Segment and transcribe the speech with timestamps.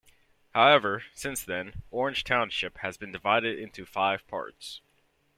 [0.55, 4.81] However, since then, Orange Township has been divided into five parts.